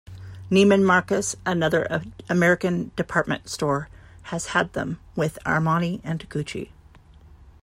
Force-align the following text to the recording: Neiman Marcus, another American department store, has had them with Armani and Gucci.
Neiman 0.49 0.81
Marcus, 0.83 1.35
another 1.45 2.01
American 2.27 2.89
department 2.95 3.47
store, 3.49 3.87
has 4.23 4.47
had 4.47 4.73
them 4.73 4.99
with 5.15 5.37
Armani 5.45 6.01
and 6.03 6.27
Gucci. 6.27 6.71